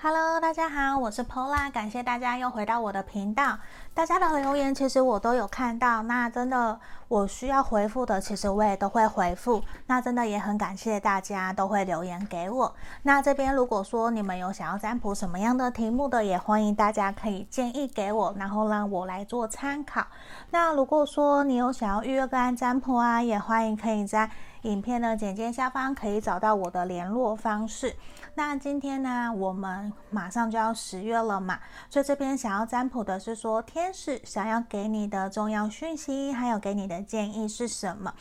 [0.00, 3.58] Hello，大家好，我是 Pola，感谢大家又回到我的频道。
[3.92, 6.78] 大家的留言其实我都有看到，那真的
[7.08, 9.60] 我需要回复的，其实我也都会回复。
[9.88, 12.72] 那真的也很感谢大家都会留言给我。
[13.02, 20.06] 那这边如果说你们有想要占卜什么样的题目的，也欢迎大家可以建议给我，然后让我来做参考。
[20.50, 24.30] 那如果说你有想要预约个案占卜啊，也欢迎可以在
[24.62, 27.94] 影片的简介下方可以找到我的联络方式。
[28.34, 31.58] 那今天呢，我们马上就要十月了嘛，
[31.90, 38.14] 所以这边想要占卜的是说，天使想要给你的重要讯息，还有给你的建议是什么？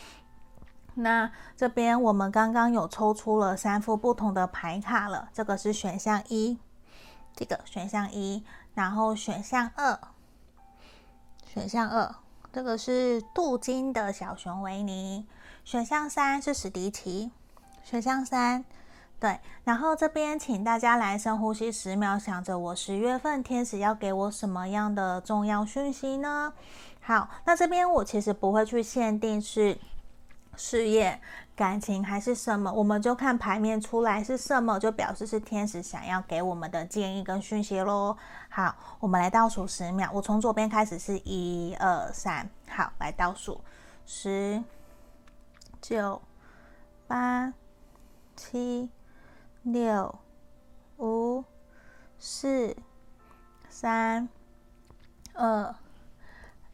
[0.96, 6.58] 那这边我们刚刚有抽出了三副不同的牌卡了，这个是选项一，
[7.36, 8.44] 这个选项一，
[8.74, 10.00] 然后选项二，
[11.46, 12.16] 选项二，
[12.52, 15.28] 这个是镀金的小熊维尼，
[15.68, 17.30] 选项三是史迪奇，
[17.84, 18.64] 选项三。
[19.20, 26.54] 对，然后这边请大家来深呼吸十秒，想着我十月份天使要给我什么样的重要讯息呢？
[27.02, 29.78] 好，那这边我其实不会去限定是
[30.56, 31.20] 事业、
[31.54, 38.16] 感情还是什么，我们就看牌面出来是什么，就表示是天使想要给我们的建议跟讯息喽。
[38.48, 43.60] 好，我们来倒数十秒，我从左边开始是一二三，好，来倒数
[44.06, 44.64] 十、
[45.82, 46.22] 九、
[47.08, 47.54] 八、
[48.36, 48.90] 七。
[49.64, 50.18] 六、
[50.98, 51.44] 五、
[52.18, 52.74] 四、
[53.68, 54.30] 三、
[55.34, 55.76] 二、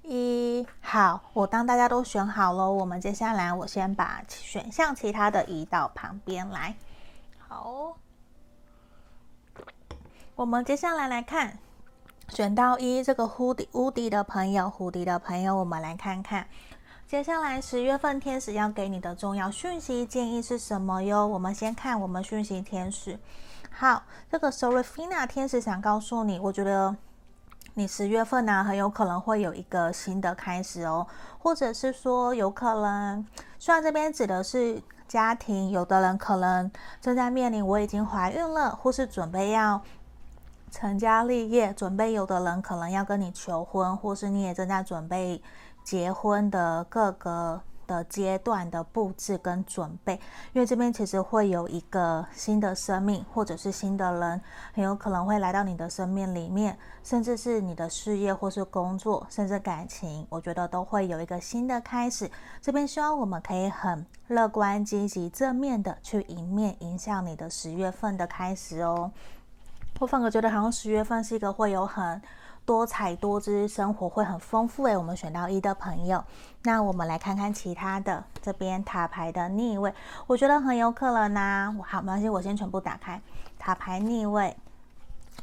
[0.04, 6.76] 一，好，我当大家都选好了，我们接下来我先把选项其他的移到旁边来。
[7.40, 7.98] 好，
[10.36, 11.58] 我们接下来来看
[12.30, 16.48] 选到一这个蝴蝶蝴蝶的朋友，蝴蝶的朋友，我们来看看。
[17.14, 21.28] 接下来十月份天使要给你的重要讯息建议是什么哟？
[21.28, 23.20] 我们先看我们讯息天使。
[23.70, 26.96] 好，这个 Sorafina 天使想告诉你，我觉得
[27.76, 31.06] 你十月份呢、很有可能会有一个新的开始哦，
[31.38, 33.24] 或者是说有可能，
[33.60, 39.80] 虽然这边指的是家庭，有的人可能正在面临我已经怀孕了，或是准备要
[40.72, 45.40] 成家立业，准备有的人可能要跟你求婚，或是你也正在准备。
[45.84, 50.14] 结婚的各个的阶段的布置跟准备，
[50.54, 54.42] 因为这边其实会有一个新的生命，或者是新的人，
[54.74, 62.32] 很有可能会来到你的生命里面，甚至是你的事业或是工作，甚至感情，我觉得都会有一个新的开始。
[62.62, 69.12] 这边希望我们可以很乐观、积极、正面的去迎面迎向你的十月份的开始哦。
[70.00, 72.22] 我反而觉得好像十月份是一个会有很。
[72.66, 74.96] 多彩多姿，生活会很丰富诶。
[74.96, 76.24] 我们选到一的朋友，
[76.64, 78.24] 那我们来看看其他的。
[78.42, 79.94] 这边塔牌的逆位，
[80.28, 81.76] 我觉得很有可能呐。
[81.86, 83.22] 好，没关系，我先全部打开。
[83.60, 84.56] 塔牌逆位，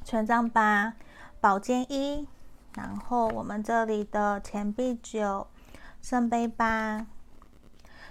[0.04, 0.94] 权杖八，
[1.40, 2.26] 宝剑一，
[2.74, 5.46] 然后我们这里的钱币九，
[6.00, 7.06] 圣杯八。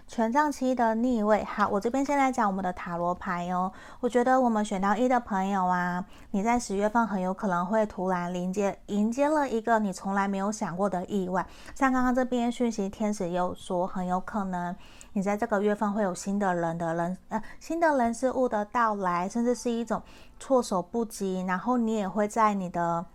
[0.10, 3.72] 权杖七的逆位，好，我这边先来讲我们的塔罗牌哦。
[4.00, 11.46] 我觉得我们选到一的朋友啊，你在十月份很有可能会突然迎接迎接了一个你从来没有想过的意外。
[11.76, 14.76] 像刚刚这边讯息天使也有说，很有可能
[15.14, 20.02] 你在这个月份会有新的人的人呃新的人事物的到来，甚至是一种
[20.40, 21.46] 措手不及。
[21.48, 23.06] 然后你也会在你的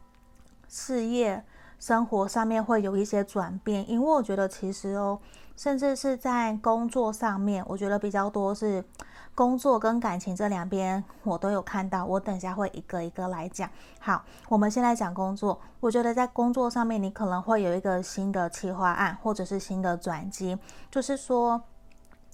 [0.69, 1.43] 事业
[1.81, 5.19] 生活上面会有一些转变，因为我觉得其实哦。
[5.57, 8.85] 甚至是在工作上面，我觉得比较多是
[9.35, 12.05] 工作跟感情这两边，我都有看到。
[12.05, 13.69] 我等一下会一个一个来讲。
[14.01, 15.61] 好，我们先来讲工作。
[15.81, 20.59] 我觉得在工作上面，你可能会有一个新的企划案，或者是新的转机，
[20.91, 21.63] 就是说。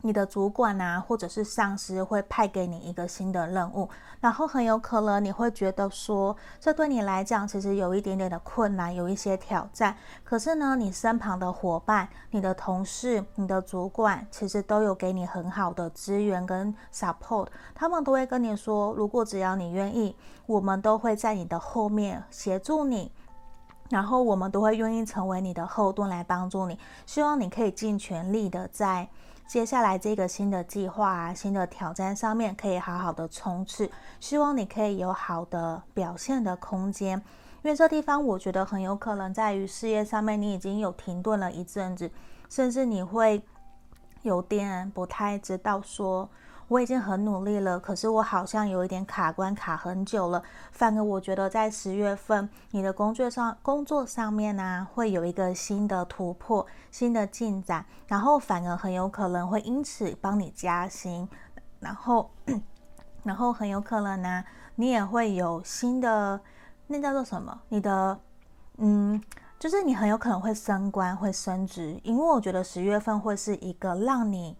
[0.02, 3.88] 你的主管啊，或者是上司会派给你一个新的任务，
[4.20, 9.94] 然后很有可能你会觉得说，这对你来讲其实有一点点的困难，有一些挑战。
[10.24, 20.16] 可是呢，你身旁的伙伴、你的同事、你的主管，其实都有给你很好的资源跟 support，他们都会跟你说，如果只要你愿意，
[20.46, 23.12] 我们都会在你的后面协助你，
[23.90, 26.78] 然后我们都会愿意成为你的后盾来帮助你。
[27.04, 29.08] 希望你可以尽全力的在。
[29.50, 37.20] 接下来这个新的计划啊，新的挑战上面可以好好的冲刺，希望你可以有好的表现的空间。
[37.64, 42.08] 因为这地方我觉得很有可能在于事业上面，你已经有停顿了一阵子，
[42.48, 43.42] 甚至你会
[44.22, 46.30] 有点不太知道说。
[46.70, 50.40] 我已经很努力了，可是我好像有一点卡关卡很久了。
[50.70, 61.28] 反而我觉得在十月份，你的工作上工作上面呢、会有一个新的突破、新的进展，然后反而很有可能会因此帮你加薪，
[61.80, 62.30] 然后，
[63.24, 64.44] 然后很有可能呢、
[64.76, 66.40] 你也会有新的，
[66.86, 67.62] 那叫做什么？
[67.70, 68.16] 你的，
[68.76, 69.20] 嗯，
[69.58, 74.56] 就是你很有可能会升官、会升职，因为我觉得十月份会是一个让你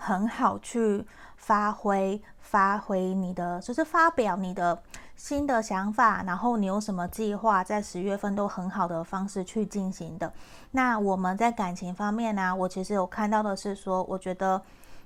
[0.00, 1.06] 很好去
[1.36, 4.82] 发挥、发挥你的，就是发表你的。
[5.16, 10.32] 新的想法，然后你有什么计划，在十月份都很好的方式去进行的。
[10.70, 14.62] 那我们在感情方面呢，我其实有看到的是说，我觉得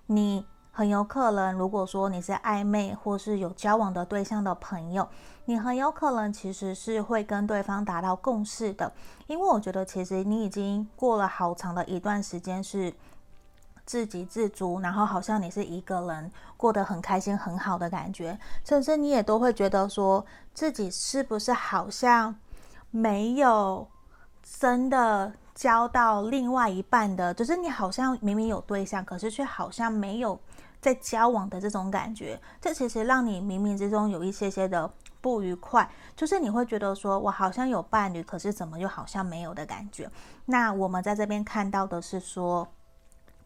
[0.06, 5.08] 你很有可能，如果说你是暧昧或是有交往的对象的朋友，
[5.46, 8.92] 你很有可能其实是会跟对方达到共识的，
[9.26, 12.94] 因为我觉得其实你已经过了好长的一段时间是。
[13.86, 22.34] 自给自足，然后好像你是一个人过得很开心、很好的感觉，甚至你也都会觉得说自己是不是好像
[22.90, 23.86] 没有
[24.42, 30.40] 真的交到另外一半的，就是你好像明明有对象，可是却好像没有
[30.80, 32.40] 在交往的这种感觉。
[32.60, 34.90] 这其实让你冥冥之中有一些些的
[35.20, 40.10] 不愉快，就是你会觉得说我好像有伴侣，可是怎么又好像没有的感觉。
[40.46, 42.66] 那我们在这边看到的是说。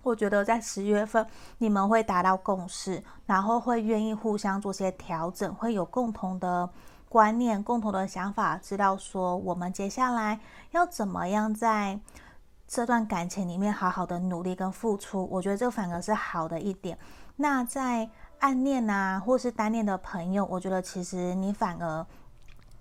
[0.02, 1.26] 我觉得在十月份
[1.58, 6.68] 你们会达到共识，然后会愿意互相做些调整，会有共同的
[7.08, 10.40] 观念、共同的想法，知道说我们接下来
[10.70, 12.00] 要怎么样在
[12.66, 15.28] 这段感情里面好好的努力跟付出。
[15.30, 16.98] 我觉得这反而是好的一点。
[17.36, 18.08] 那在
[18.38, 22.06] 暗恋啊，或是单恋的朋友，我觉得其实你反而。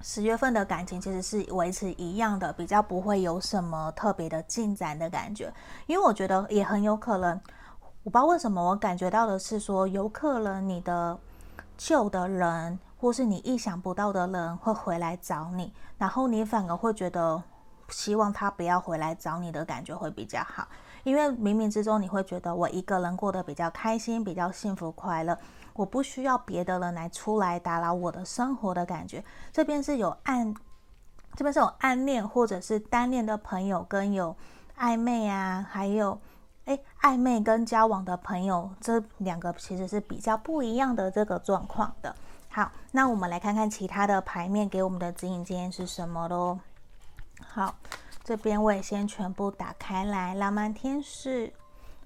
[0.02, 5.52] 十月份的感情其实是维持一样的，比较不会有什么特别的进展的感觉，
[5.88, 7.40] 因为我觉得也很有可能，
[8.04, 11.18] 我不知道为什么我感觉到的是说，有可能你的
[11.78, 17.42] 旧的人或是你意想不到的人会回来找你，然后你反而会觉得
[17.90, 20.68] 希望他不要回来找你的感觉会比较好，
[21.08, 25.38] 因为冥冥之中你会觉得我一个人过得比较开心，比较幸福快乐。
[25.74, 29.24] 我不需要别的人来出来打扰我的生活的感觉。
[29.54, 30.54] 这边是有暗，
[31.34, 34.36] 这边是有暗恋或者是单恋的朋友，跟有
[34.78, 36.20] 暧昧啊，还有
[36.66, 42.14] 诶暧昧跟交往的朋友，这两个其实是比较不一样的这个状况的。
[42.50, 46.60] 好，那我们来看看其他的牌面给我们的指引今天是什么喽。
[47.48, 47.76] 好，
[48.28, 51.54] 这边我也先全部打开来，浪漫天使。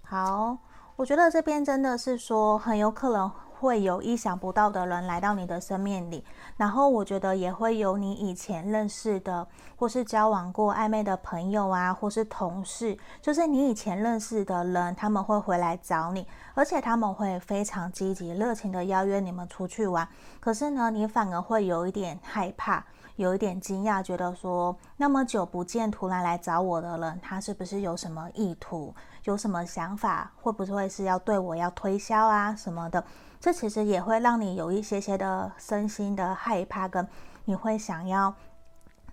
[0.04, 0.56] 好，
[0.96, 3.32] 我觉得这边真的是说很有可能。
[3.62, 6.26] 会有意想不到的人来到你的生命里，
[6.58, 16.26] 然后我觉得也会有你以前认识的或是交往过暧昧的朋友啊，或是同事，就是你以前认识的人，他们会回来找你，
[16.56, 20.08] 而且他们会非常积极、热情的邀约你们出去玩。
[20.40, 22.84] 可是呢，你反而会有一点害怕，
[23.22, 28.94] 有一点惊讶，觉得说那么久不见，突然来找我的人，他是不是有什么意图，
[29.26, 33.04] 有什么想法，会不会是要对我要推销啊什么的？
[33.40, 37.08] 这其实也会让你有一些些的身心的害怕，跟
[37.46, 38.34] 你会想要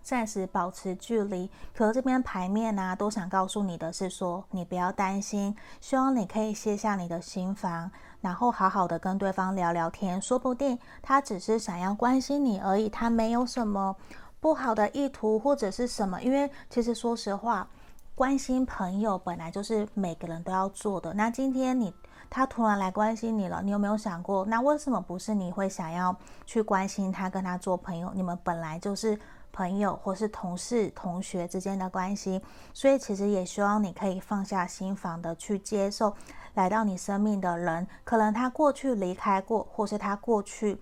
[0.09, 1.51] 暂时保持距离。
[1.75, 7.91] 可是这边牌面呢、啊，都想告诉你的是说，你不要担心，希望你可以卸下你的心防，
[8.23, 13.95] 然后好好的跟对方聊聊天，说不定他只是想要关心你而已，他没有什么
[14.41, 16.23] 不好的意图或者是什么。
[16.23, 17.69] 因为其实说实话，
[18.15, 21.13] 关心朋友本来就是每个人都要做的。
[21.13, 21.93] 那今天你。
[22.31, 26.15] 他突然来关心你了，你有没有想过，那为什么不是你会想要
[26.45, 28.13] 去关心他，跟他做朋友？
[28.15, 29.19] 你们本来就是
[29.59, 32.41] 朋友，或是同事、同学之间的关系，
[32.73, 36.15] 所以其实也希望你可以放下心房的去接受
[36.55, 40.81] 来到你生命的人，可能他过去离开过，或是他过去。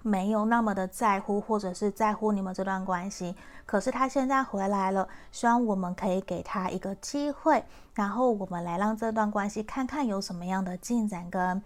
[0.00, 3.34] 没有那么的在乎，或者是在乎你们这段关系，
[3.66, 7.64] 可是他现在回来了，希望我们可以给他一个机会，
[7.94, 11.60] 然后我们来让这段关系看看有什么样的进展跟，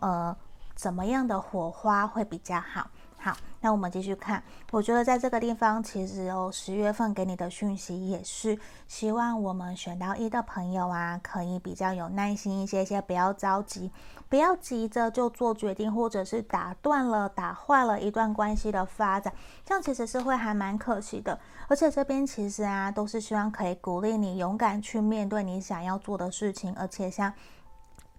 [0.00, 0.34] 呃，
[0.74, 2.88] 怎么样的火花会比较好。
[3.24, 4.42] 好，那我们继续看。
[4.70, 13.90] 我觉得在这个地方，其实哦，十月份给你的讯息也是希望我们选到一的朋友啊，可以比较有耐心一些些，不要着急，
[14.28, 19.32] 不要急着就做决定，或者是打断了、打坏了一段关系的发展，
[19.64, 21.40] 这样其实是会还蛮可惜的。
[21.68, 27.32] 而且这边其实啊，都是希望可以鼓励你勇敢去面对你想要做的事情，而且像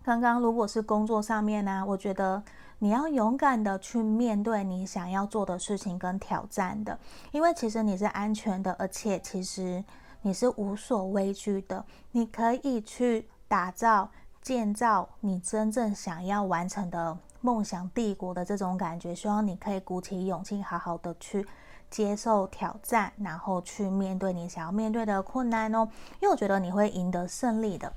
[0.03, 2.41] 刚刚如果是工作上面呢、我觉得。
[2.79, 6.97] 你要勇敢的去面对你想要做的事情跟挑战的，
[7.31, 9.83] 因为其实你是安全的，而且其实
[10.21, 11.83] 你是无所畏惧的。
[12.11, 14.09] 你可以去打造、
[14.41, 19.15] 建造你真正想要完成的梦想帝国的这种感觉。
[19.15, 21.45] 希望你可以鼓起勇气，好好的去
[21.89, 25.87] 接受挑战，然后去面对你想要面对的困难哦。
[26.19, 27.91] 因为我觉得你会赢得胜利的。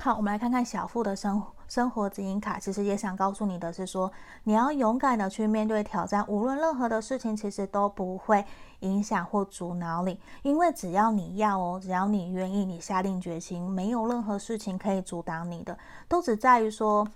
[0.00, 1.52] 好，我们来看看小富的生活。
[1.66, 4.10] 生活指引卡其实也想告诉你的是说，
[4.44, 8.44] 你要勇敢的去面对挑战，无论任何的事情，其实都不会
[8.78, 15.76] 影响或阻挠你，因为只要你要哦，只要你愿意，你下定决心，没有任何事情可以阻挡你的，
[16.06, 17.06] 都只在于说，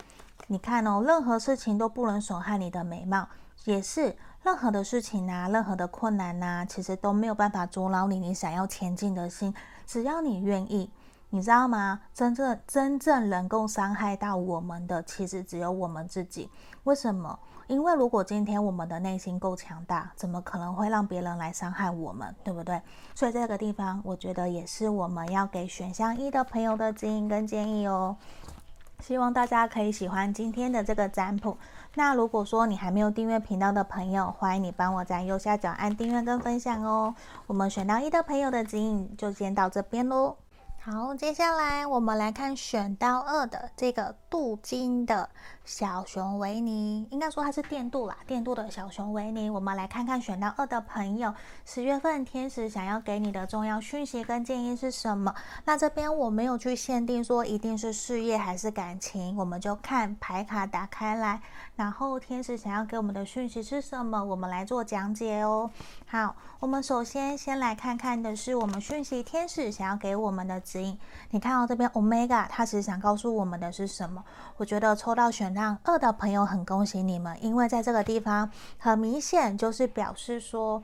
[0.48, 3.28] 你看哦，任何事情都不能损害你的美貌，
[3.64, 9.54] 也是任何的事情啊，任何的困难呐、啊，其实都没有办法阻挠你你想要前进的心，
[9.86, 10.90] 只要你愿意。
[11.34, 11.98] 你知道吗？
[12.12, 16.50] 真正真正能够伤害到我们的，其实只有我们自己。
[16.84, 17.38] 为什么？
[17.68, 22.34] 因为如果今天我们的内心够强大，怎么可能会让别人来伤害我们？
[22.44, 22.82] 对不对？
[23.14, 28.14] 所以这个地方，我觉得也是我们要给选项一的朋友的指引跟建议哦。
[29.00, 31.56] 希望大家可以喜欢今天的这个占卜。
[31.94, 37.14] 那如果说你还没有订阅频道的朋友，欢迎你帮我在右下角按订阅跟分享哦。
[37.46, 40.36] 我们选到一的朋友的指引就先到这边喽。
[40.84, 45.28] 好，接下来我们来看选到二的这个镀金的
[45.62, 49.50] 小熊维尼，应该说它是电镀啦，电镀的小熊维尼。
[49.50, 51.34] 我们来看看选到二的朋友，
[51.66, 55.34] 十月份天使想要给你的重要讯息跟建议是什么？
[55.66, 61.42] 那这边我没有去限定说一定是事业还是感情，我们就看牌卡打开来，
[61.76, 64.24] 然后天使想要给我们的讯息是什么？
[64.24, 65.70] 我们来做讲解哦。
[66.06, 70.62] 好，我们首先先来看看的是我们讯息天使想要给我们的。
[70.62, 70.96] 指引，
[71.30, 74.21] 你看到这边 Omega，它其实想告诉我们的是什么？
[74.56, 80.82] 我觉得抽到选让二的朋友很恭喜你们，因为在这个地方很明显就是表示说，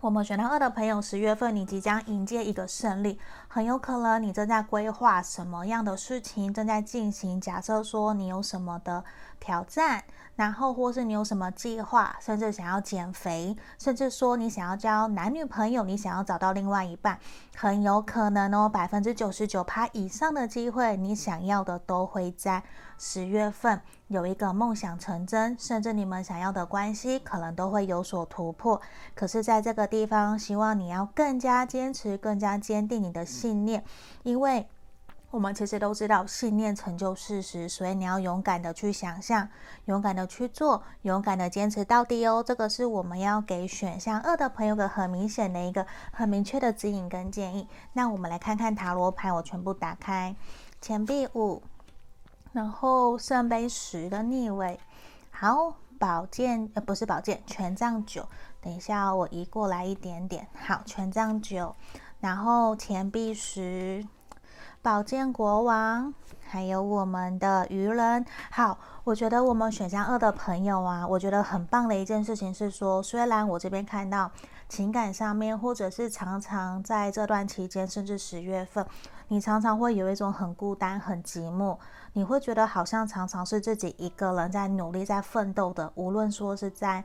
[0.00, 3.18] 我们选到二的朋友，十月份你即将迎接一个胜利，
[3.56, 7.40] 很有可能你正在规划什么样的事情正在进行。
[7.40, 9.02] 假设说你有什么的
[9.40, 10.04] 挑战。
[10.34, 17.18] 然后，或是你有什么计划，甚至想要减肥，甚至说你想要交男女朋友，你想要找到另外一半，
[17.56, 22.62] 很有可能哦，百分之九十九趴以上的机会，你想要的都会在
[22.98, 28.78] 十月份有一个梦想成真，甚至你们想要的关系可能都会有所突破。
[29.14, 33.84] 可是，在这个地方，希望你要更加坚持，更加坚定你的心信念，
[34.22, 34.66] 因为。
[35.32, 39.46] 我们其实都知道，信念成就事实，所以你要勇敢的去想象，
[39.84, 42.42] 勇敢的去做，勇敢的坚持到底哦。
[42.42, 47.68] 这个是我们要给选项二的朋友的很明显的一个很明确的指引跟建议。
[47.92, 50.34] 那我们来看看塔罗牌，我全部打开，
[50.80, 51.60] 钱币五，
[52.52, 54.78] 然后圣杯十的逆位，
[55.32, 58.26] 好，宝剑呃不是宝剑，权杖九。
[58.62, 61.76] 等一下我移过来一点点，好，权杖九，
[62.20, 64.06] 然后钱币十。
[64.82, 66.14] 宝剑国王，
[66.46, 68.24] 还有我们的愚人。
[68.52, 74.30] 好，我觉得我们选项二的朋友啊，我觉得很棒的一件事情是说，虽然我这边看到
[74.68, 78.86] 情感上面，或者是常常在这段期间，甚至十月份，
[79.26, 81.76] 你常常会有一种很孤单、很寂寞，
[82.12, 87.02] 你会觉得好像常常是自己一个人在努力、在奋斗的，无论说是在。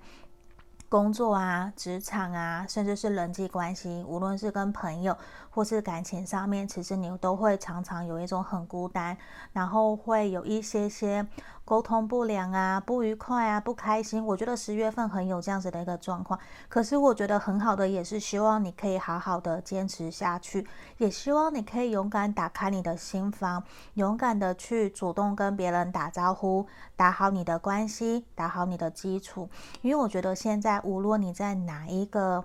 [0.91, 5.17] 工作啊，职场啊，甚至是人际关系，无论是跟朋友
[5.49, 9.17] 或是感情上面，其实你都会常常有一种很孤单，
[9.53, 11.25] 然后会有一些些。
[11.71, 14.25] 沟通不良啊，不愉快啊，不开心。
[14.25, 16.37] 我觉得十月份很有这样子的一个状况。
[16.67, 23.63] 可是我觉得很好的，也是希望你可以好好的坚持下去，也希望你可以勇敢打开你的心房，
[23.93, 29.49] 勇敢的去主动跟别人打招呼，打好你的关系，打好你的基础。
[29.81, 32.43] 因为我觉得现在无论你在哪一个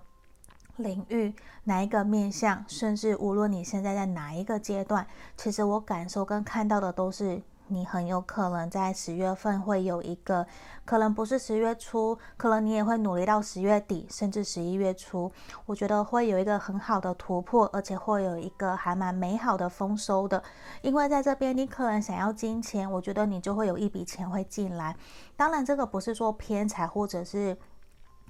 [0.76, 5.04] 领域，哪一个面向，甚至无论你现在在哪一个阶段，
[5.37, 7.42] 其实我感受跟看到的都是。
[7.68, 10.46] 你很有可能在十月份会有一个，
[10.85, 15.30] 可能不是十月初，可能你也会努力到十月底，甚至十一月初。
[15.66, 20.42] 我觉得会有一个很好的突破，而且会有一个还蛮美好的丰收的。
[20.82, 24.96] 因为在这边，你可能想要金钱，我觉得你就会有一笔钱会进来。
[25.37, 27.56] 当然，这个不是说偏财或者是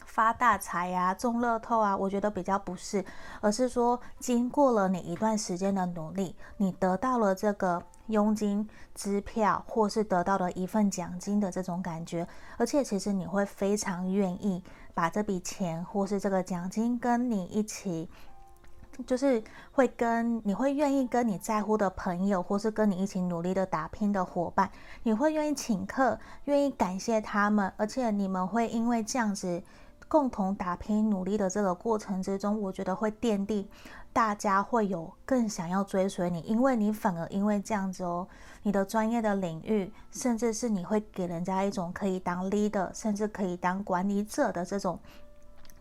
[0.04, 3.04] 发大财呀、中乐透啊，我觉得比较不是，
[3.40, 7.82] 而是说经过了你一段时间的努力，你得到了这个。
[8.06, 12.24] 佣金、支票，或是得到了一份奖金的这种感觉，
[12.56, 14.62] 而且其实你会非常愿意
[14.94, 18.08] 把这笔钱或是这个奖金跟你一起，
[19.04, 24.70] 就是会跟你会愿意跟你在乎的朋友，或是跟你一起努力的打拼的伙伴，
[25.02, 29.60] 你会愿意请客，愿意感谢他们，而且你们会因为这样子
[30.08, 33.68] 共同打拼努力的这个过程之中，我觉得会奠定。
[34.12, 38.26] 大家会有更想要追随你，因为你反而因为这样子哦，
[38.62, 44.98] 你的专业的领域，甚至是你会给人家一种可以当 leader，甚至可以当管理者的这种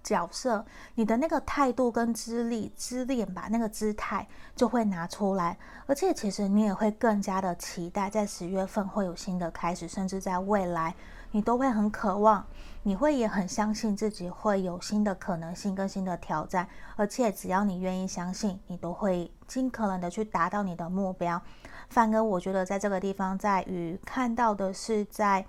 [0.04, 0.66] 角色，
[0.96, 10.94] 你的那个态度跟资历、资历吧，那个姿态就会拿出来，而且其实你也会更加的期待，在十月份会有新的开始，甚至在未来，
[11.36, 12.46] 你都会很渴望，
[12.84, 16.66] 你会也很相信自己会有新的可能性跟新的挑战，
[16.96, 21.42] 而且只要你愿意相信，你都会尽可能的去达到你的目标。
[21.90, 25.46] 反而我觉得在这个地方，在于看到的是在。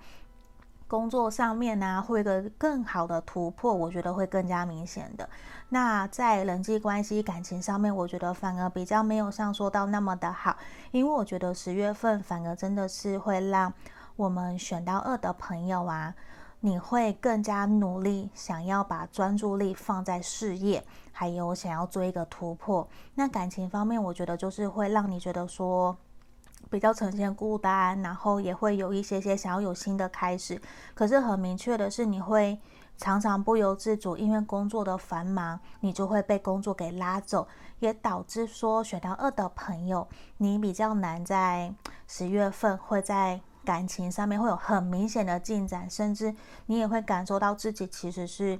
[0.89, 5.29] 工作上面呢、啊，会有一个更好的突破，我觉得会更加明显的。
[5.67, 10.55] 那在人际关系、感情上面，我觉得反而比较没有像说到那么的好，
[10.91, 13.73] 因为我觉得十月份反而真的是会让
[14.17, 16.13] 我们选到二的朋友啊，
[16.59, 22.85] 你会更加努力，想要把专注力放在事业，还有想要做一个突破。
[23.15, 25.95] 那感情方面，我觉得就是会让你觉得说。
[26.71, 30.59] 比较呈现孤单，然后也会有一些些想要有新的开始。
[30.93, 32.59] 可是很明确的是，你会
[32.97, 37.47] 常常不由自主，因为工作的繁忙，你就会被工作给拉走，
[37.79, 40.05] 也导致说选到二的朋友，
[40.37, 41.73] 你比较难在
[42.07, 46.33] 十月份会在感情上面会有很明显的进展，甚至
[46.67, 48.57] 你也会感受到自己其实是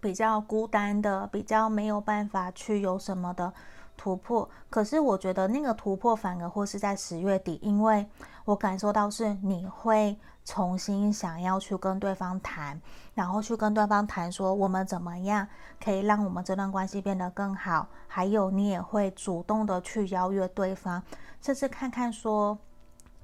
[0.00, 3.52] 比较孤单的，比较没有办法去有什么的。
[3.94, 8.08] 突破，可是我觉得那个突破反而会是在十月底，因为
[8.46, 12.80] 我感受到是你会重新想要去跟对方谈，
[13.14, 15.46] 然后去跟对方谈说我们怎么样
[15.84, 21.00] 可以让我们这段关系变得更好，还有你也会主动的去邀约对方，
[21.42, 22.58] 甚至看看说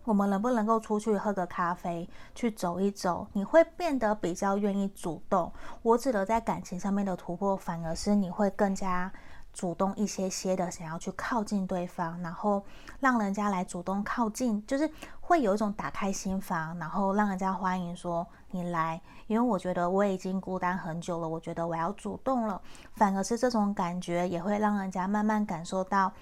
[0.09, 5.53] 我们能不能够出去喝个咖啡，去走一走，你会变得比较愿意主动。
[5.83, 9.13] 我指的在感情上面的突破，反而是你会更加。
[9.51, 12.63] 主动一些些的想要去靠近对方，然后
[13.01, 14.89] 让人家来主动靠近，就是
[15.21, 19.01] 会有一种打开心房，然后让人家欢迎说你来。
[19.27, 22.61] 因为我觉得我已经孤单很久了，我觉得我要主动了。
[22.93, 26.13] 反而是这种感觉也会让人家慢慢感受到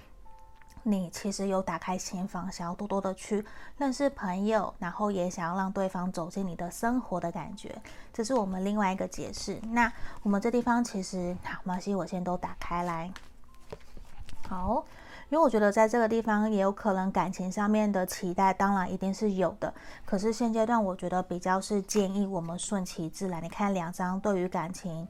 [0.88, 3.44] 你其实有打开心房，想要多多的去
[3.76, 7.74] 认识朋友，然后也想要让对方走进你的生活的感觉。
[8.12, 9.60] 这是我们另外一个解释。
[9.72, 13.10] 那我们这地方其实好，没关系，我先都打开来。
[14.48, 14.84] 好，
[15.28, 19.74] 因为我觉得在这个地方也有可能感情上面的期待，当然一定是有的。
[20.04, 23.42] 可是现阶段我觉得比较是建议我们顺其自然。
[23.42, 25.08] 你看两张对于感情，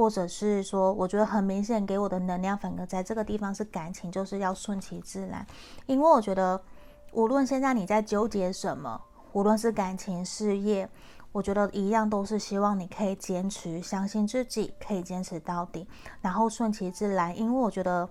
[0.00, 5.46] 或者是说，我觉得很明显给我的能量，反而在这个地方是感情，就是要顺其自然。
[5.84, 6.58] 因为我觉得
[7.12, 8.98] 无论现在你在纠结什么，
[9.34, 10.88] 无论是感情、事业，
[11.32, 15.86] 我觉得一样都是希望你可以坚持，相信自己可以坚持到底，
[16.22, 17.38] 然后顺其自然。
[17.38, 18.08] 因为我觉得。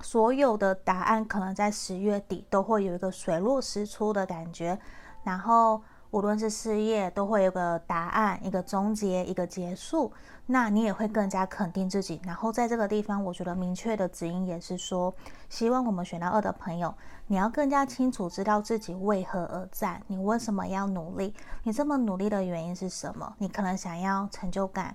[0.00, 4.78] 所有的答案可能在十月底都会有一个水落石出的感觉，
[5.22, 5.80] 然后
[6.14, 10.12] 无论是事业都会有个答案，一个终结，一个结束，
[10.46, 12.20] 那你也会更加肯定自己。
[12.24, 15.12] 然后在这个地方，我觉得明确的指引也是说，
[15.48, 16.94] 希望我们选到二的朋友，
[17.26, 23.34] 你要更加清楚知道自己为何而战，你为什么要努力，你这么努力的原因是什么？
[23.38, 24.94] 你可能想要成就感。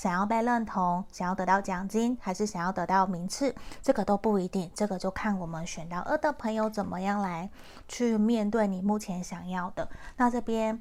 [0.00, 4.70] 想要被认同，想要得到奖金，还是想要得到名次，这个都不一定。
[4.74, 7.50] 这个就看我们选到二的朋友怎么样来
[7.86, 9.86] 去面对你目前想要的。
[10.16, 10.80] 那这边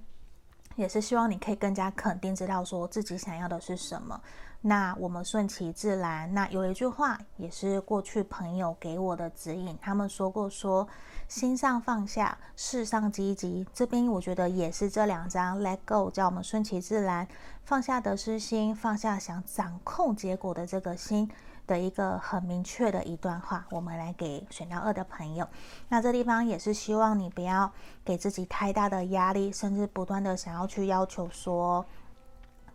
[0.77, 4.21] 也是希望你可以更加肯定，知道说自己想要的是什么。
[4.61, 6.33] 那我们顺其自然。
[6.33, 10.87] 那有一句话也是过去朋友给我的指引，他们说过说。
[11.27, 13.63] 心上放下，事上积极。
[13.71, 17.27] 这边我觉得也是这两张 Let Go，叫我们顺其自然，
[17.63, 21.29] 放下得失心，放下想掌控结果的这个心
[21.67, 23.63] 的一个很明确的一段话。
[23.69, 25.47] 我们来给选到二的朋友，
[25.89, 27.71] 那这地方也是希望你不要
[28.03, 31.85] 给自己太大的压力，甚至不断的想要去要求说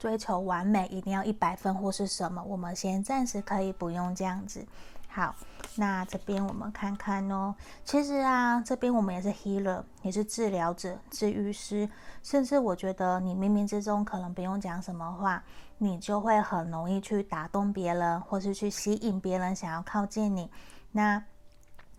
[0.04, 2.42] 追求完美，一定要一百分或是什么。
[2.42, 4.62] 我们先暂时可以不用这样子。
[5.08, 5.34] 好，
[5.76, 7.54] 那这边我们看看哦。
[7.86, 11.88] 其实啊，这边我们也是 healer，也是治疗者、治愈师，
[12.22, 15.42] 甚至我觉得你冥冥之中可能不用讲什么话，
[15.78, 20.50] 你就会很容易去打动别人，或是去吸引别人想要靠近你。
[20.92, 21.24] 那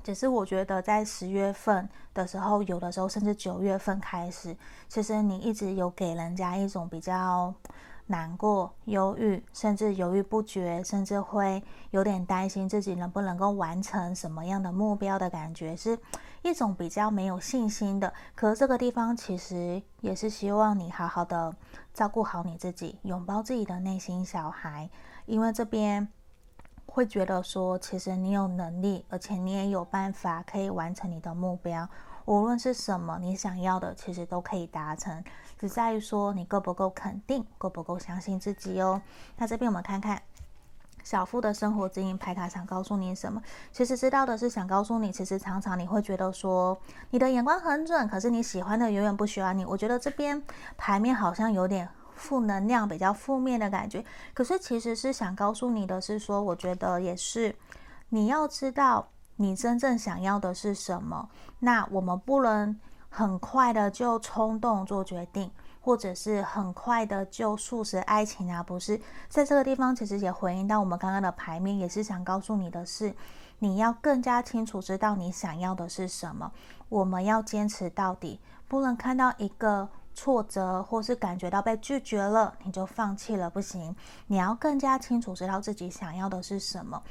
[0.04, 4.56] 只是我觉得在十月份的时候，有的时候甚至九月份开始，
[4.88, 7.52] 其实你一直有给人家一种比较。
[8.08, 15.98] 难过、忧郁，甚至犹豫不决，甚至会有点担心自己能不能够完成什么样的目标的感觉，是
[16.44, 18.14] 一种比较没有信心的。
[18.36, 21.56] 可这个地方其实也是希望你好好的
[21.94, 24.88] 照顾好你自己，拥抱自己的内心小孩，
[25.26, 26.08] 因为这边
[26.86, 31.90] 会觉得说，其实你有能力，而且你也有办法可以完成你的目标。
[32.26, 35.24] 无论是什么你想要的，其实都可以达成，
[35.58, 39.02] 只在于说你够不够肯定，够不够相信自己哦。
[39.38, 40.22] 那这边我们看看。
[41.04, 43.40] 小富的生活指引牌卡想告诉你什么？
[43.72, 46.76] 其实知道的是想告诉你，其实常常你会觉得说
[47.12, 49.64] 你的眼光很准，可是你喜欢的永远不喜欢你。
[49.64, 50.42] 我觉得这边
[50.78, 54.04] 牌面好像有点负能量，比较负面的感觉。
[54.34, 57.56] 可是其实是想告诉你的是说，我觉得也是
[58.10, 61.30] 你要知道你真正想要的是什么。
[61.60, 65.52] 那我们不能很快的就冲动做决定。
[65.82, 73.16] 或者是很快的就速食爱情啊，不是在这个地方，其实也回应到我们刚刚的牌面，也是想告诉你的是，
[73.60, 76.52] 你要更加清楚知道你想要的是什么。
[76.90, 83.96] 我们要坚持到底，不能看到一个挫折或是感觉到被拒绝了，你就放弃了，不行。
[84.26, 87.04] 你要更加清楚知道自己想要的是什么。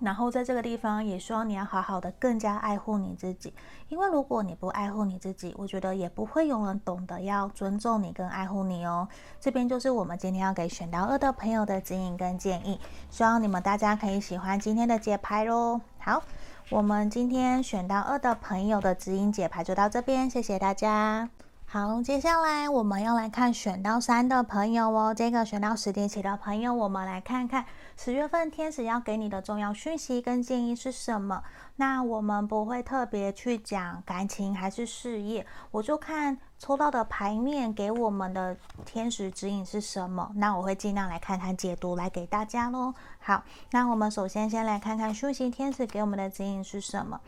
[0.00, 3.54] 然后在这个地方，也希望你要好好的更加爱护你自己，
[3.88, 9.08] 因为如果你不爱护你自己，我觉得也不会有人懂得要尊重你跟爱护你哦。
[9.40, 12.78] 这边就是我们今天要给选到二的朋友的指引跟建议，
[13.08, 15.80] 希望你们大家可以喜欢今天的解牌喽。
[15.98, 16.22] 好，
[16.70, 21.30] 我们今天选到二的朋友的指引解牌就到这边，谢谢大家。
[21.78, 25.12] 好，接下来我们要来看选到三的朋友哦。
[25.14, 27.66] 这个选到十点起的朋友，我们来看看
[27.98, 31.42] 十月份天使要给你的重要讯息跟建议是什么。
[31.76, 40.32] 那我们不会特别去讲感情还是事业，我就看抽到的牌面给我们的天使指引是什么。
[40.36, 42.94] 那我会尽量来看看解读来给大家喽。
[43.18, 47.20] 好，那我们首先先来看看讯息天使给我们的指引是什么。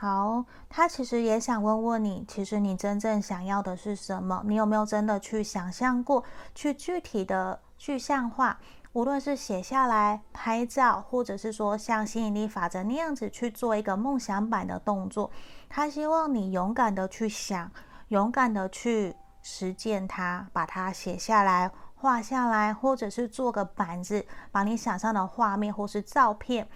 [0.00, 4.44] 好，他其实也想问问你，其实你真正想要的是什么？
[4.46, 6.22] 你有没有真的去想象过，
[6.54, 8.56] 去具体的具象化？
[8.92, 15.32] 无论是写下来、拍照，或者是说像吸引力法则那样子去做一个梦想版的动作，
[15.68, 17.68] 他希望你勇敢的去想，
[18.06, 26.68] 勇敢的去实践它，把它写下来、画下来，或者是做个板子，把你想象的画面或是照片。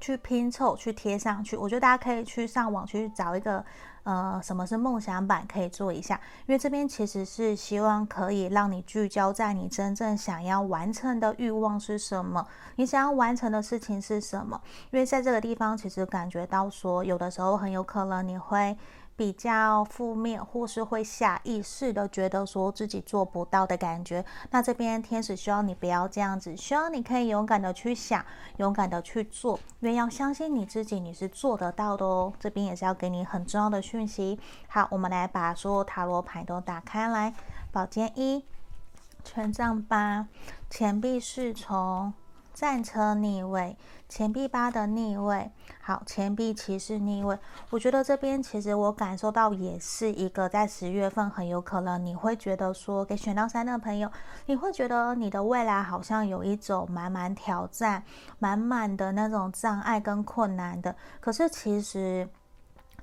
[0.00, 1.56] 去拼凑，去贴上去。
[1.56, 3.64] 我觉得大家可以去上网去找一个，
[4.02, 6.20] 呃，什么是梦想版，可以做一下。
[6.46, 14.60] 因为这边其实是希望可以让你聚焦在你真正想要完成的欲望是什么，你想要完成的事情是什么。
[14.90, 18.76] 因为在这个地方，其实感觉到说，有的时候很有可能你会。
[19.18, 24.24] 比较负面，或是会下意识的觉得说自己做不到的感觉。
[24.52, 28.24] 那这边天使希望你不要这样子，希望你可以勇敢的去想，
[28.58, 32.32] 勇敢的去做，因为要相信你自己，你是做得到的哦。
[32.38, 34.38] 这边也是要给你很重要的讯息。
[34.68, 37.34] 好，我们来把所有塔罗牌都打开来。
[37.72, 38.44] 宝剑一，
[39.24, 40.28] 权杖八，
[40.70, 42.14] 钱币侍从。
[42.58, 43.76] 战车逆位，
[44.08, 45.48] 钱币八的逆位，
[45.80, 47.38] 好，钱币骑士逆位。
[47.70, 54.10] 我觉得这边其实我感受到也是一个在十月份很有可能你会觉得说，给选到三的朋友，
[54.46, 58.02] 你会觉得你的未来好像有一种满满挑战、
[58.40, 60.96] 满满的那种障碍跟困难的。
[61.20, 62.28] 可是其实。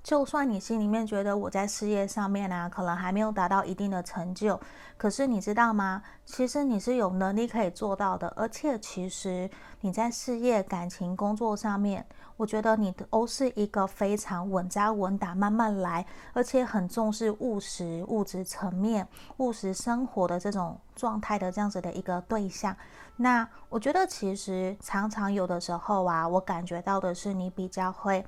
[0.05, 4.59] 就算你心里面觉得我在事业上面啊，可能还没有达到一定的成就，
[4.97, 6.03] 可是你知道吗？
[6.23, 9.49] 其实你是有能力可以做到的，而且其实
[9.81, 12.05] 你在事业、感情、工作上面，
[12.37, 22.77] 我觉得你都是一个非常稳扎稳打、慢慢来，而且很重视务实、物质层面、务实生活的这种状态的这样子的一个对象。
[23.15, 28.23] 那我觉得其实常常有的时候啊，我感觉到的是你比较会。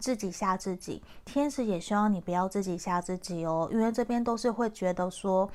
[0.00, 5.48] 自己吓自己，天使也希望你不要自己吓自己哦，因为这边都是会觉得说，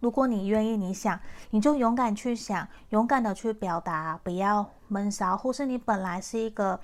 [0.00, 1.18] 如果你愿意，你想，
[1.50, 6.80] 你就勇敢去想，勇敢的去表达，不要闷骚，或是你本来是一个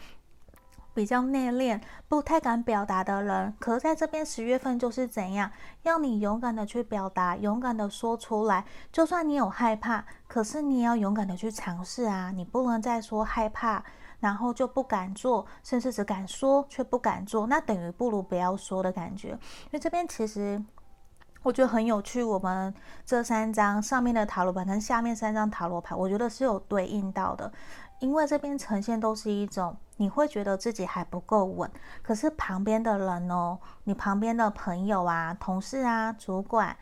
[0.94, 5.51] 比较内敛、不太敢表达的人，可是在这边十月份就是怎样，
[5.83, 13.85] 要你勇敢的去表达，勇敢的说出来，就算你有害怕，可是你也要勇敢的去尝试啊，你不能再说害怕。
[14.27, 19.29] 然后就不敢做，甚至只敢说却不敢做，那等于不如不要说的感觉。
[19.29, 20.61] 因为这边其实
[21.45, 27.53] 我觉得很有趣，我们这三张上面的塔罗牌跟下面三张塔罗牌，我觉得是有对应到的。
[28.01, 31.71] 因为这边呈现都是一种你会觉得自己还不够稳，
[32.03, 36.77] 可是旁边的人哦，你旁边的朋友啊、同事啊、主管。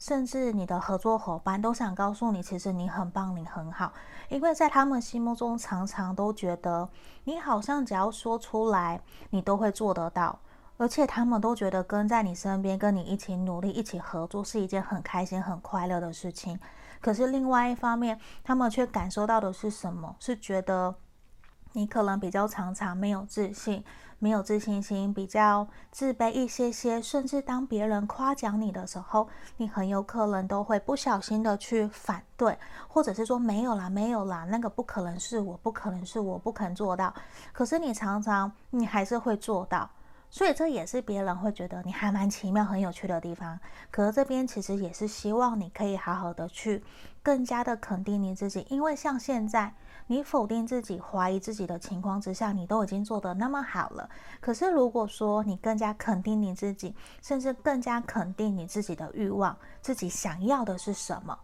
[0.00, 3.92] 甚至你的合作伙伴都想告诉你，其实你很棒，你很好，
[4.30, 6.88] 因为在他们心目中常常都觉得
[7.24, 10.38] 你好像只要说出来，你都会做得到，
[10.78, 16.58] 而且他们都觉得跟在你身边，跟你一起努力、一起合作是一件很开心、很快乐的事情。
[17.02, 20.16] 可是另外一方面，他们却感受到的是什么？
[20.18, 20.94] 是觉得
[21.72, 23.84] 你可能比较常常没有自信。
[24.22, 37.14] 没有自信心，比较自卑一些些，甚至当别人夸奖你的时候，你很有可能都会不小心的去反对，或者是说没有啦，没有啦，那个不可能是我，不可能是我，不可能做到。
[37.50, 39.88] 可是你常常你还是会做到，
[40.28, 43.58] 所以这也是别人会觉得你还蛮奇妙、很有趣的地方。
[43.90, 46.84] 可是这边其实也是希望你可以好好的去
[47.22, 49.72] 更加的肯定你自己，因为像现在。
[50.10, 54.10] 你否定自己、怀疑自己的情况之下，你都已经做得那么好了。
[54.40, 56.92] 可是如果说你更加肯定你自己，
[57.22, 61.38] 甚至更加肯定你自己的欲望，自己想要的是什么？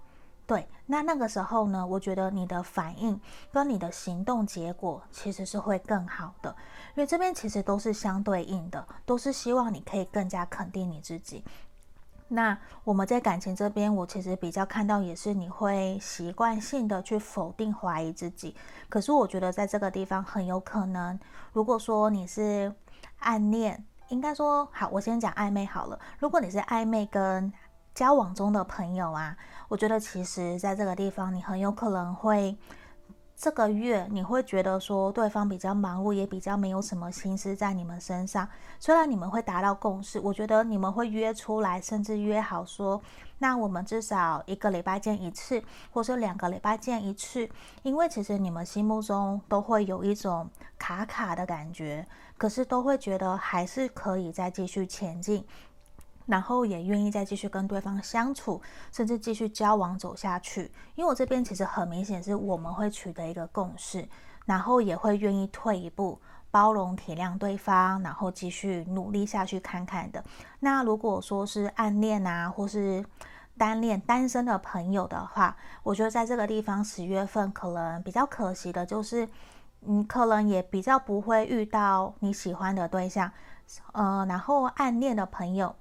[0.48, 3.20] 对，那那个时候呢，我觉得你的反应
[3.52, 6.50] 跟你的行动结果其实是会更好的，
[6.96, 11.44] 因为这边其实都是相对应的，都是希望你可以更加肯定你自己。
[12.28, 18.56] 那我们在感情这边，我其实比较看到也是你会习惯性的去否定、怀疑自己。
[18.88, 21.18] 可是我觉得在这个地方很有可能，
[21.52, 22.74] 如果说你是
[23.18, 25.98] 暗恋，应该说好，我先讲暧昧好了。
[26.18, 27.52] 如果你是暧昧跟
[27.94, 29.36] 交往中的朋友啊，
[29.68, 32.56] 我觉得其实在这个地方你很有可能会。
[33.36, 38.48] 这个月你会觉得说对方比较忙碌，也比较没有什么心思在你们身上。
[38.80, 43.00] 虽然你们会达到共识，我觉得你们会约出来，甚至约好说，
[43.38, 47.46] 那我们至少一个礼拜见一次，或是两个礼拜见一次。
[47.82, 52.06] 因为其实你们心目中都会有一种卡卡的感觉，
[52.38, 55.44] 可是都会觉得还是可以再继续前进。
[56.26, 58.60] 然后也愿意再继续跟对方相处，
[58.92, 60.70] 甚至继续交往走下去。
[60.94, 64.06] 因为我这边其实很明显是我们会取得一个共识，
[64.44, 70.22] 然后也会愿意退一步，包容体谅对方，然后继续努力下去看看的。
[70.60, 73.04] 那如果说是暗恋啊，或是
[73.56, 79.28] 单恋单身的朋友的话，我觉得在这个地方十月份可能比较可惜的就是，
[79.80, 83.30] 你可能也比较不会遇到你喜欢的对象，
[83.92, 85.74] 呃，然后暗恋的朋友。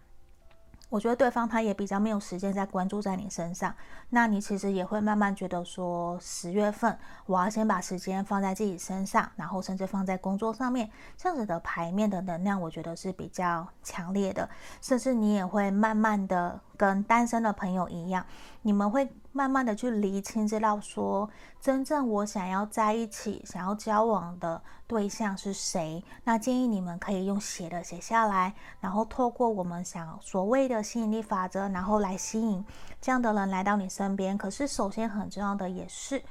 [0.89, 3.73] 我觉得对方他也比较没有时间在关注在你身上，
[4.09, 14.49] 那你其实也会慢慢觉得说，十月份我要先把时间放在自己身上，然后甚至放在工作上面，这样子的牌面的能量，我觉得是比较强烈的，
[14.81, 18.25] 甚至你也会慢慢的跟单身的朋友一样，
[18.61, 19.09] 你们会。
[19.35, 26.01] 慢慢的去厘清，知道说真正我想要在一起、想要交往的对象是谁。
[26.23, 32.63] 那建议你们可以用写的写下来，然后透过我们想所谓的吸引力法则，然后来吸引
[33.01, 34.37] 这样的人来到你身边。
[34.37, 36.23] 可是首先很重要的也是，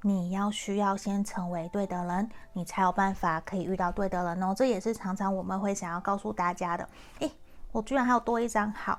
[0.00, 4.54] 你要需要先成为对的人，你才有办法可以遇到对的人哦。
[4.56, 6.88] 这也是常常我们会想要告诉大家的。
[7.18, 7.30] 诶，
[7.70, 8.98] 我居然还有多一张好。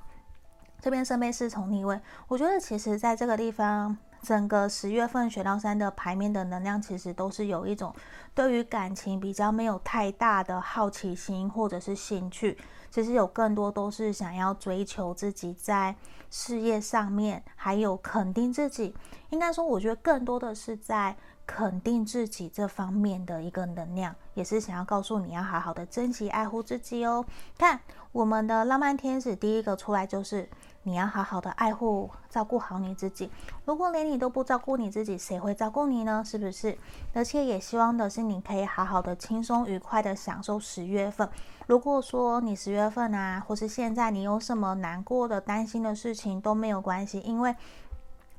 [0.80, 7.94] 这边圣杯侍从逆位，我觉得其实在这个地方，整个十月份选到三的牌面的能量，其实都是有一种
[8.36, 12.58] 对于感情比较没有太大的好奇心或者是兴趣，
[12.92, 15.96] 其实有更多都是想要追求自己在
[16.30, 18.96] 事业上面，还有肯定自己。
[19.32, 27.26] 应该说，我觉得更多的是在肯定自己这方面的一个能量，也是想要告诉你要好好的珍惜爱护自己哦。
[27.58, 27.80] 看
[28.12, 30.48] 我们的浪漫天使第一个出来就是。
[30.88, 33.30] 你要好好的爱护、照顾好你自己。
[33.65, 36.23] 如果连你都不照顾你自己，谁会照顾你呢？
[36.26, 36.78] 是不是？
[37.13, 41.30] 而且也希望的是，你可以好好的、轻松愉快的享受十月份。
[41.67, 47.54] 如果说你十月份啊，或是现在你有什么难过的、担心的事情都没有关系，因为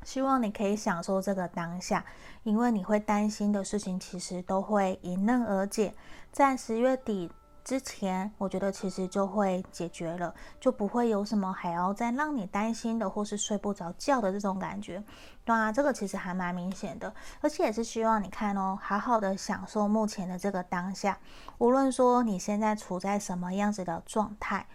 [0.02, 2.02] 希望你可以享受这个当下，
[2.44, 5.92] 因为你会担心的事情，其实都会迎刃而解，
[6.32, 7.30] 在十月底。
[7.68, 15.04] 之前我觉得其实就会解决了，就不会有什么还要再让你担心的，或是睡不着觉的这种感觉。
[15.44, 21.18] 对啊，这个其实还蛮明显的，而且也是希望你看哦，好好的享受目前的这个当下。
[21.58, 24.66] 无论说你现在处在什么样子的状态，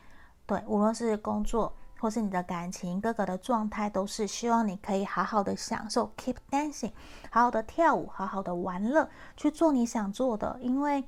[0.45, 6.91] 对，无论是工作或是你的感情，各个的状态都是希望你可以好好的享受，keep dancing，
[7.31, 11.03] 好好的跳舞，好好的玩乐，去做你想做的，因为。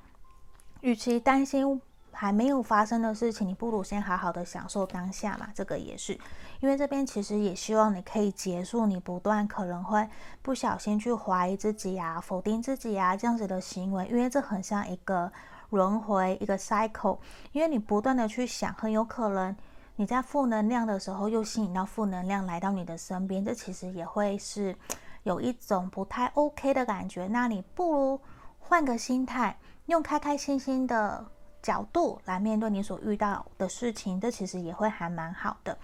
[0.86, 5.50] 与其担心还没有发生的事情，你不如先好好的享受当下嘛。
[5.56, 6.14] 这个也是，
[6.60, 10.08] 因为这边其实也希望你可以结束你不断可能会
[10.44, 15.32] 不小心去怀疑自己呀、否定自己呀这样子的行为，因为这很像一个
[15.72, 17.18] 轮回，一个 cycle。
[17.52, 19.56] 因为你不断的去想，很有可能
[19.96, 24.76] 你在负能量的时候又吸引到负能量来到你的身边，这其实也会是
[25.24, 27.26] 有一种不太 OK 的感觉。
[27.26, 28.22] 那你不如
[28.68, 29.58] 换个心态。
[29.88, 31.24] 用开开心心的
[31.62, 35.78] 角度来面对你所遇到的事情，这其实也会还蛮好的。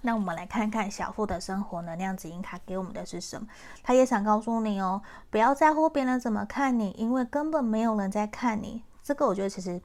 [0.00, 3.46] 那我们来看看小富的生活能量指引卡给我们的是什么？
[3.82, 8.82] 他也想告诉你哦，不要在乎别人怎么看你，因为根本没有人在看你。
[9.02, 9.78] 这个我觉得其实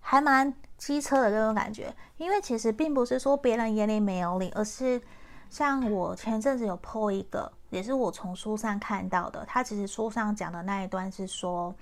[0.00, 5.00] 还蛮机车的这种感觉，因为其实并不是说别人眼里没有你，而是
[5.48, 11.74] 像我前阵子有 po 一个，也是我从书上看到的，他其实书上讲的那一段是说。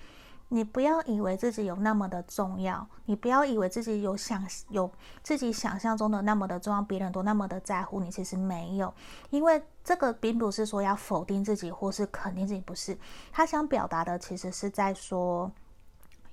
[0.49, 4.89] 你不要以为自己有那么的重要，你不要以为自己有想有
[5.21, 8.95] 自己想象中的那么的重要，别人都那么的在乎你，其实没有，
[9.31, 12.97] 因为这个并不是说要否定自己或是肯定自己，不是。
[13.33, 15.51] 他想表达的其实是在说，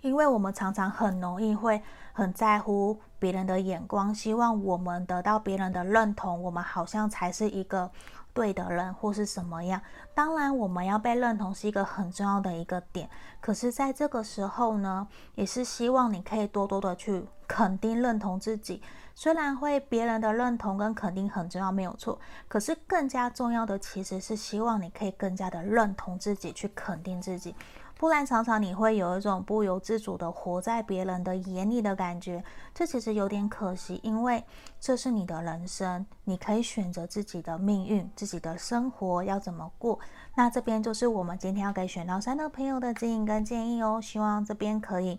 [0.01, 7.89] 因为我们常常很容易会很在乎别人的眼光，希望我们得到别人的认同，我们好像才是一个。
[8.35, 9.79] 对的人或是什么样，
[10.15, 13.07] 当然我们要被认同是一个很重要的一个点。
[13.39, 18.81] 可是，在这个时候呢，也是希望你可以多多的去肯定、认同自己。
[19.13, 22.19] 虽然会别人的认同跟肯定很重要，没有错。
[22.47, 27.55] 可是更加重要的其实是希望你可以更加的认同自己，去肯定自己。
[27.95, 34.43] 不然，常常你会有一种不由自主的活在别人的眼里的感觉，这其实有点可惜，因为
[34.77, 39.97] 这是你的人生，你可以选择自己的命运，自己的生活要怎么过。
[40.35, 45.17] 那这边就是我们今天要给选到三的朋友的指引跟建议哦，希望这边可以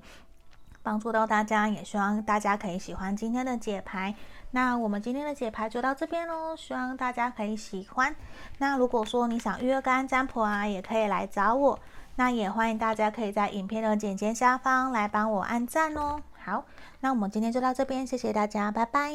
[0.82, 4.14] 帮助到大家，也希望大家可以喜欢今天的解牌。
[4.50, 8.14] 那我们今天的解牌就到这边喽，希望大家可以喜欢。
[8.58, 11.78] 那如果说你想预约个案占卜啊，也可以来找我。
[12.16, 16.20] 那也欢迎大家可以在影片的简介下方来帮我按赞哦。
[16.44, 16.64] 好，
[17.00, 19.10] 那我们今天就到这边，谢谢大家，拜拜。